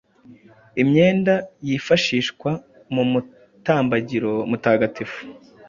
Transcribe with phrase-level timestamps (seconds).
[0.81, 1.33] Imyenda
[1.67, 2.49] yifashishwa
[2.93, 5.19] mu mutambagiro mutagatifu,